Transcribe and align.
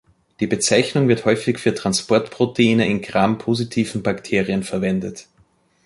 Die 0.39 0.47
Bezeichnung 0.47 1.07
wird 1.09 1.25
häufig 1.25 1.59
für 1.59 1.75
Transportproteine 1.75 2.87
in 2.89 3.03
gram-positiven 3.03 4.01
Bakterien 4.01 4.63
verwendet. 4.63 5.27